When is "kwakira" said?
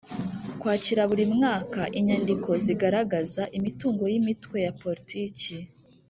0.59-1.01